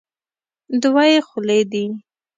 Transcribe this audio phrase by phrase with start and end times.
[0.81, 1.85] دوه یې خولې دي.